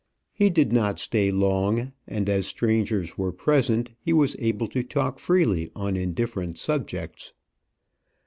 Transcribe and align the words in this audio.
He 0.33 0.49
did 0.49 0.73
not 0.73 0.97
stay 0.97 1.29
long; 1.29 1.91
and 2.07 2.27
as 2.27 2.47
strangers 2.47 3.19
were 3.19 3.31
present, 3.31 3.91
he 3.99 4.13
was 4.13 4.35
able 4.39 4.65
to 4.69 4.81
talk 4.81 5.19
freely 5.19 5.69
on 5.75 5.95
indifferent 5.95 6.57
subjects. 6.57 7.33